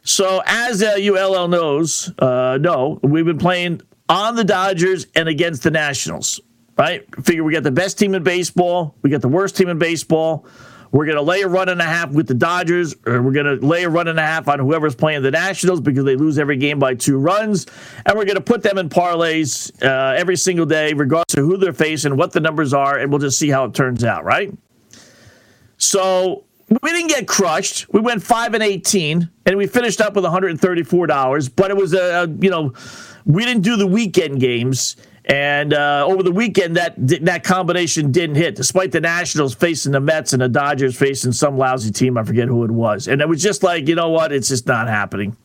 [0.02, 5.62] So, as uh, ULL knows, uh, no, we've been playing on the Dodgers and against
[5.62, 6.40] the Nationals,
[6.78, 7.04] right?
[7.22, 10.46] Figure we got the best team in baseball, we got the worst team in baseball.
[10.92, 13.46] We're going to lay a run and a half with the Dodgers, or we're going
[13.46, 16.38] to lay a run and a half on whoever's playing the Nationals because they lose
[16.38, 17.66] every game by two runs.
[18.06, 21.56] And we're going to put them in parlays uh, every single day, regardless of who
[21.56, 24.52] they're facing, what the numbers are, and we'll just see how it turns out, right?
[25.76, 26.44] So
[26.82, 27.92] we didn't get crushed.
[27.92, 32.24] We went 5 and 18, and we finished up with $134, but it was a,
[32.24, 32.72] a you know,
[33.26, 34.96] we didn't do the weekend games.
[35.30, 40.00] And uh, over the weekend, that that combination didn't hit, despite the Nationals facing the
[40.00, 42.18] Mets and the Dodgers facing some lousy team.
[42.18, 43.06] I forget who it was.
[43.06, 44.32] And it was just like, you know what?
[44.32, 45.36] It's just not happening.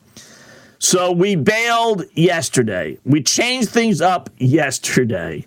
[0.80, 2.98] So we bailed yesterday.
[3.04, 5.46] We changed things up yesterday.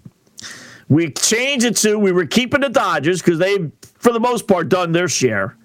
[0.88, 4.70] We changed it to we were keeping the Dodgers because they, for the most part,
[4.70, 5.58] done their share.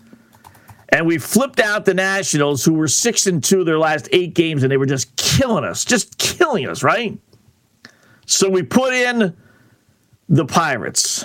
[0.88, 4.64] And we flipped out the Nationals, who were six and two their last eight games,
[4.64, 7.16] and they were just killing us, just killing us, right?
[8.26, 9.36] So we put in
[10.28, 11.24] the Pirates.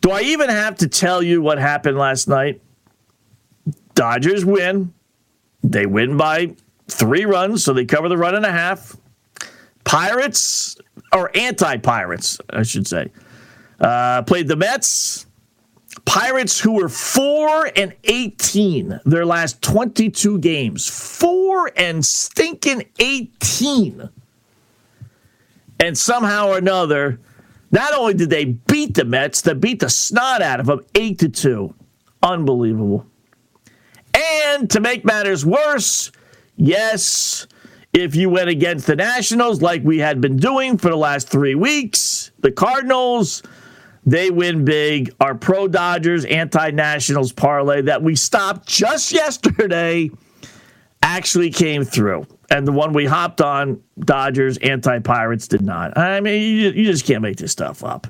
[0.00, 2.60] Do I even have to tell you what happened last night?
[3.94, 4.94] Dodgers win.
[5.62, 6.54] They win by
[6.88, 8.96] three runs, so they cover the run and a half.
[9.84, 10.76] Pirates,
[11.12, 13.10] or anti Pirates, I should say,
[13.80, 15.26] uh, played the Mets.
[16.04, 20.88] Pirates, who were 4 and 18 their last 22 games.
[20.88, 24.08] 4 and stinking 18
[25.80, 27.18] and somehow or another,
[27.72, 31.18] not only did they beat the Mets, they beat the snot out of them eight
[31.20, 31.74] to two.
[32.22, 33.06] Unbelievable.
[34.14, 36.12] And to make matters worse,
[36.56, 37.46] yes,
[37.92, 41.56] If you went against the Nationals like we had been doing for the last three
[41.56, 43.42] weeks, the Cardinals,
[44.06, 45.12] they win big.
[45.20, 50.10] Our pro Dodgers, anti Nationals parlay that we stopped just yesterday
[51.02, 52.26] actually came through.
[52.50, 55.96] And the one we hopped on, Dodgers, anti Pirates, did not.
[55.96, 58.08] I mean, you, you just can't make this stuff up.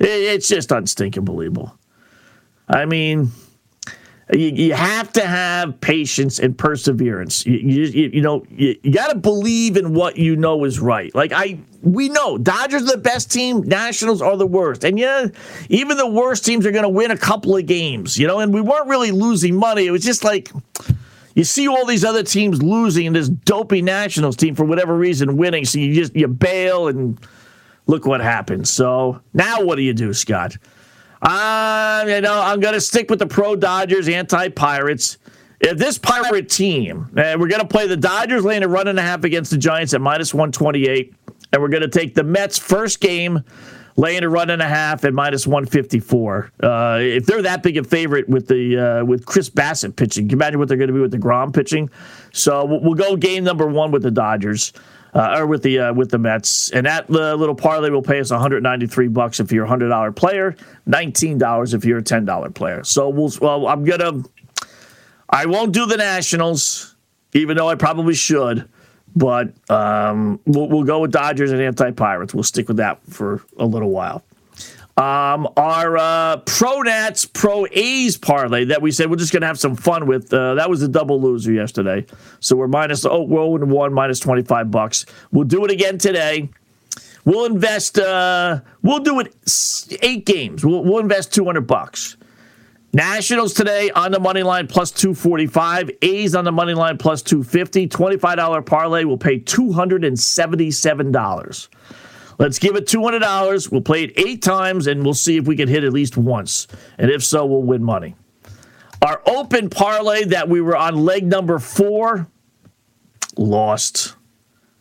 [0.00, 1.78] It, it's just unstinking believable.
[2.68, 3.30] I mean,
[4.32, 7.46] you, you, have to have patience and perseverance.
[7.46, 11.14] You, you, you know, you, you got to believe in what you know is right.
[11.14, 15.28] Like I, we know Dodgers are the best team, Nationals are the worst, and yeah,
[15.68, 18.18] even the worst teams are going to win a couple of games.
[18.18, 19.86] You know, and we weren't really losing money.
[19.86, 20.50] It was just like
[21.36, 25.36] you see all these other teams losing, and this dopey Nationals team for whatever reason
[25.36, 25.66] winning.
[25.66, 27.20] So you just you bail, and
[27.86, 28.70] look what happens.
[28.70, 30.56] So now what do you do, Scott?
[31.20, 35.18] Uh, you know, I'm going to stick with the pro Dodgers, anti Pirates.
[35.60, 38.98] If this Pirate team, and we're going to play the Dodgers laying a run and
[38.98, 41.14] a half against the Giants at minus 128,
[41.52, 43.42] and we're going to take the Mets first game
[43.96, 46.52] laying a run and a half at minus 154.
[46.62, 50.30] Uh, if they're that big a favorite with the uh, with Chris Bassitt pitching, can
[50.30, 51.90] you imagine what they're going to be with deGrom pitching?
[52.32, 54.72] So we'll, go game number one with the Dodgers
[55.14, 56.70] uh, or with the uh, with the Mets.
[56.70, 60.12] And that uh, little parlay will pay us 193 bucks if you're a hundred dollar
[60.12, 62.84] player, 19 dollars if you're a ten dollar player.
[62.84, 64.22] So we'll well, I'm gonna
[65.28, 66.96] I won't do the Nationals,
[67.32, 68.68] even though I probably should.
[69.16, 72.34] But um, we'll, we'll go with Dodgers and anti Pirates.
[72.34, 74.22] We'll stick with that for a little while.
[74.98, 79.46] Um, our uh, Pro Nats Pro A's parlay that we said we're just going to
[79.46, 80.32] have some fun with.
[80.32, 82.06] Uh, that was a double loser yesterday.
[82.40, 85.04] So we're minus, oh, we're 1 minus 25 bucks.
[85.32, 86.48] We'll do it again today.
[87.26, 89.34] We'll invest, uh, we'll do it
[90.00, 90.64] eight games.
[90.64, 92.16] We'll, we'll invest 200 bucks.
[92.92, 95.90] Nationals today on the money line plus 245.
[96.02, 97.88] A's on the money line plus 250.
[97.88, 101.68] $25 parlay will pay $277.
[102.38, 103.70] Let's give it $200.
[103.70, 106.66] We'll play it eight times and we'll see if we can hit at least once.
[106.98, 108.14] And if so, we'll win money.
[109.02, 112.28] Our open parlay that we were on leg number four
[113.36, 114.14] lost.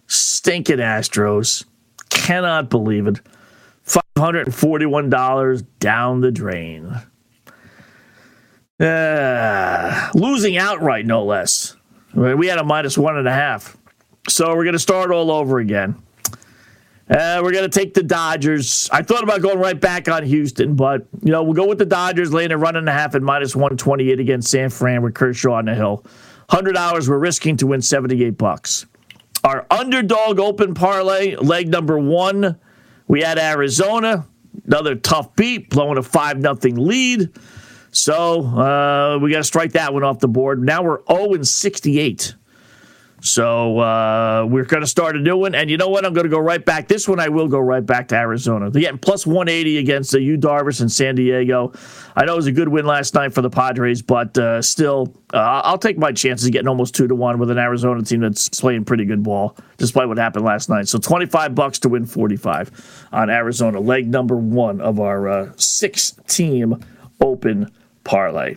[0.08, 1.66] Stinking Astros.
[2.10, 3.20] Cannot believe it.
[4.18, 7.02] $541 down the drain.
[8.80, 11.76] Uh, losing outright, no less.
[12.14, 13.78] We had a minus one and a half.
[14.28, 16.02] So we're going to start all over again.
[17.10, 18.90] Uh, we're going to take the Dodgers.
[18.92, 21.86] I thought about going right back on Houston, but, you know, we'll go with the
[21.86, 25.54] Dodgers, laying a run and a half at minus 128 against San Fran with Kershaw
[25.54, 26.04] on the hill.
[26.50, 28.88] $100 we're risking to win 78 bucks.
[29.44, 32.60] Our underdog open parlay, leg number one,
[33.08, 34.26] we had Arizona.
[34.66, 37.30] Another tough beat, blowing a 5 nothing lead.
[37.96, 40.62] So uh, we got to strike that one off the board.
[40.62, 42.36] Now we're 0 and 68
[43.26, 45.56] so uh, we're going to start a new one.
[45.56, 46.06] And you know what?
[46.06, 46.88] I'm going to go right back.
[46.88, 48.70] This one I will go right back to Arizona.
[48.70, 51.74] They're getting plus 180 against the Yu Darvish in San Diego.
[52.16, 55.12] I know it was a good win last night for the Padres, but uh, still,
[55.34, 58.48] uh, I'll take my chances getting almost two to one with an Arizona team that's
[58.50, 60.88] playing pretty good ball, despite what happened last night.
[60.88, 66.12] So 25 bucks to win 45 on Arizona, leg number one of our uh, six
[66.28, 66.80] team
[67.20, 67.72] open
[68.06, 68.56] parlay.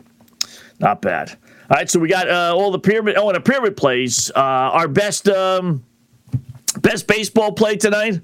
[0.78, 1.36] Not bad.
[1.70, 3.16] All right, so we got uh, all the pyramid.
[3.16, 4.30] Oh, and a pyramid plays.
[4.30, 5.84] Uh, our best um,
[6.80, 8.20] best baseball play tonight.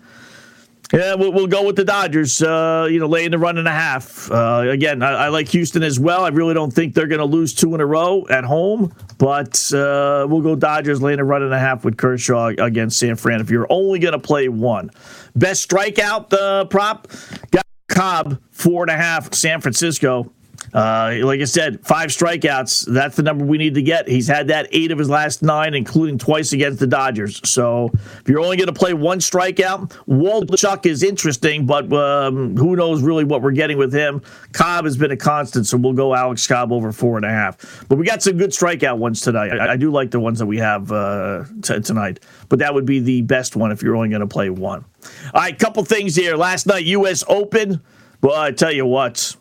[0.92, 2.40] Yeah, we'll, we'll, go with the Dodgers.
[2.40, 4.30] Uh, you know, laying the run and a half.
[4.30, 6.24] Uh, again, I, I, like Houston as well.
[6.24, 9.72] I really don't think they're going to lose two in a row at home, but
[9.72, 13.40] uh, we'll go Dodgers laying a run and a half with Kershaw against San Fran.
[13.40, 14.90] If you're only going to play one,
[15.34, 17.08] best strikeout uh, prop
[17.50, 19.34] got Cobb four and a half.
[19.34, 20.32] San Francisco.
[20.74, 22.92] Uh, like I said, five strikeouts.
[22.92, 24.08] That's the number we need to get.
[24.08, 27.40] He's had that eight of his last nine, including twice against the Dodgers.
[27.48, 32.74] So if you're only going to play one strikeout, Waldichuk is interesting, but um, who
[32.74, 34.20] knows really what we're getting with him.
[34.52, 37.86] Cobb has been a constant, so we'll go Alex Cobb over four and a half.
[37.88, 39.52] But we got some good strikeout ones tonight.
[39.52, 42.18] I, I do like the ones that we have uh, t- tonight,
[42.48, 44.84] but that would be the best one if you're only going to play one.
[45.32, 46.36] All right, couple things here.
[46.36, 47.22] Last night, U.S.
[47.28, 47.80] Open.
[48.22, 49.36] Well, I tell you what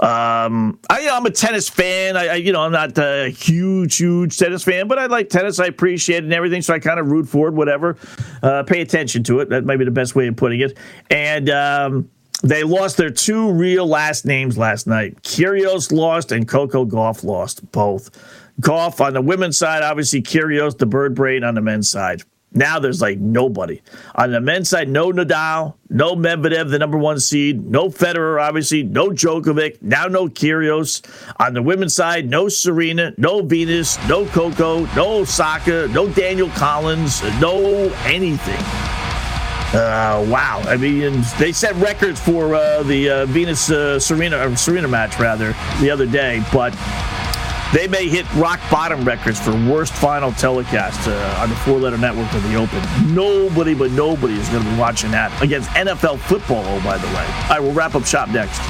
[0.00, 2.16] um, I, am a tennis fan.
[2.16, 5.58] I, I, you know, I'm not a huge, huge tennis fan, but I like tennis.
[5.58, 7.96] I appreciate it and everything, so I kind of root for it, whatever.
[8.42, 9.48] Uh, pay attention to it.
[9.48, 10.78] That might be the best way of putting it.
[11.10, 12.10] And um,
[12.42, 15.20] they lost their two real last names last night.
[15.22, 18.10] Kyrgios lost and Coco Gauff lost both.
[18.60, 22.22] Gauff on the women's side, obviously Kyrgios, the bird brain on the men's side.
[22.52, 23.82] Now there's like nobody.
[24.14, 28.82] On the men's side, no Nadal, no Medvedev, the number one seed, no Federer, obviously,
[28.82, 31.02] no Djokovic, now no Kyrgios.
[31.38, 37.22] On the women's side, no Serena, no Venus, no Coco, no Osaka, no Danielle Collins,
[37.40, 38.64] no anything.
[39.74, 40.62] Uh, wow.
[40.64, 45.54] I mean, they set records for uh, the uh, Venus uh, Serena Serena match rather
[45.80, 46.72] the other day, but
[47.72, 51.98] they may hit rock bottom records for worst final telecast uh, on the four letter
[51.98, 52.82] network of the Open.
[53.14, 57.06] Nobody but nobody is going to be watching that against NFL football, oh, by the
[57.08, 57.26] way.
[57.48, 58.60] Right, we'll wrap up shop next.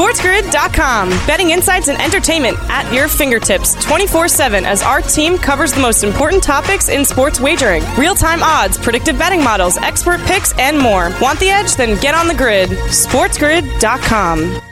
[0.00, 1.10] SportsGrid.com.
[1.26, 6.04] Betting insights and entertainment at your fingertips 24 7 as our team covers the most
[6.04, 11.10] important topics in sports wagering real time odds, predictive betting models, expert picks, and more.
[11.20, 11.76] Want the edge?
[11.76, 12.70] Then get on the grid.
[12.70, 14.69] SportsGrid.com.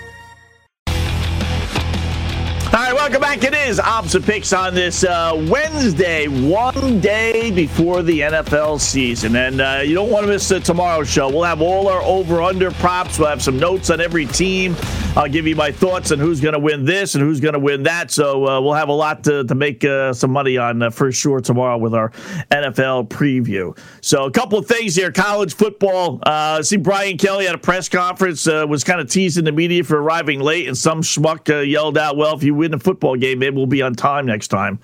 [3.28, 3.44] back.
[3.44, 9.36] It is opposite picks on this uh, Wednesday, one day before the NFL season.
[9.36, 11.28] And uh, you don't want to miss the tomorrow show.
[11.28, 13.18] We'll have all our over under props.
[13.18, 14.74] We'll have some notes on every team.
[15.14, 17.58] I'll give you my thoughts on who's going to win this and who's going to
[17.58, 18.10] win that.
[18.10, 21.12] So uh, we'll have a lot to, to make uh, some money on uh, for
[21.12, 22.10] sure tomorrow with our
[22.50, 23.76] NFL preview.
[24.00, 26.20] So a couple of things here college football.
[26.22, 30.00] Uh, see, Brian Kelly at a press conference was kind of teasing the media for
[30.00, 33.56] arriving late, and some schmuck yelled out, Well, if you win the football game, maybe
[33.56, 34.80] we'll be on time next time.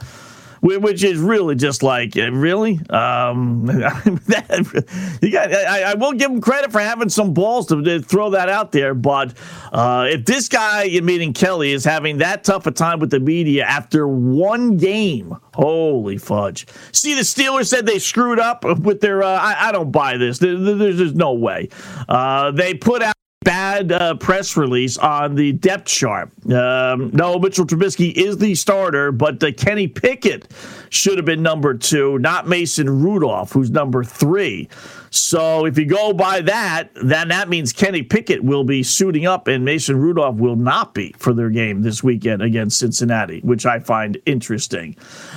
[0.65, 2.81] Which is really just like really.
[2.89, 5.53] Um, that, you got.
[5.53, 8.73] I, I, will give him credit for having some balls to, to throw that out
[8.73, 8.95] there.
[8.95, 9.35] But
[9.75, 13.65] uh, if this guy, meaning Kelly, is having that tough a time with the media
[13.65, 16.67] after one game, holy fudge!
[16.93, 19.23] See, the Steelers said they screwed up with their.
[19.23, 20.39] Uh, I, I, don't buy this.
[20.39, 21.69] There, there's, there's no way.
[22.09, 23.15] Uh, they put out
[23.45, 26.31] bad uh, press release on the depth chart.
[26.51, 30.51] Um, no, Mitchell Trubisky is the starter, but uh, Kenny Pickett
[30.91, 34.69] should have been number two, not Mason Rudolph, who's number three.
[35.11, 39.47] So if you go by that, then that means Kenny Pickett will be suiting up
[39.47, 43.79] and Mason Rudolph will not be for their game this weekend against Cincinnati, which I
[43.79, 44.97] find interesting.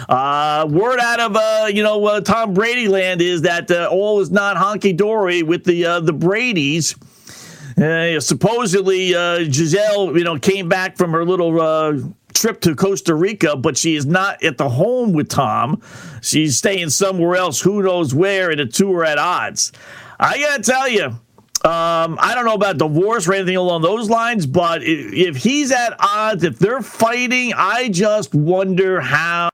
[0.10, 4.20] Uh, word out of uh, you know uh, Tom Brady land is that uh, all
[4.20, 6.96] is not honky dory with the uh, the Brady's.
[7.78, 11.94] Uh, supposedly, uh, Gisele, you know, came back from her little uh,
[12.34, 15.82] trip to Costa Rica, but she is not at the home with Tom.
[16.22, 19.72] She's staying somewhere else, who knows where, and the two are at odds.
[20.20, 24.48] I gotta tell you, um, I don't know about divorce or anything along those lines,
[24.48, 29.50] but if he's at odds, if they're fighting, I just wonder how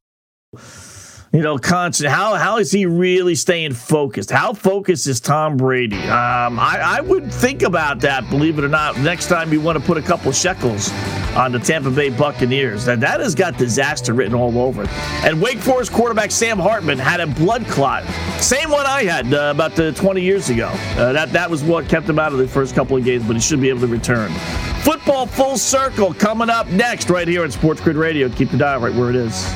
[1.33, 2.11] you know, constant.
[2.11, 4.29] How how is he really staying focused?
[4.29, 5.97] How focused is Tom Brady?
[6.03, 8.29] Um, I, I would think about that.
[8.29, 10.91] Believe it or not, next time you want to put a couple shekels
[11.35, 14.89] on the Tampa Bay Buccaneers, that that has got disaster written all over it.
[15.25, 18.03] And Wake Forest quarterback Sam Hartman had a blood clot,
[18.39, 20.67] same one I had uh, about uh, 20 years ago.
[20.67, 23.35] Uh, that that was what kept him out of the first couple of games, but
[23.35, 24.31] he should be able to return.
[24.83, 28.29] Football full circle coming up next, right here on Sports Grid Radio.
[28.29, 29.51] Keep the dial right where it is.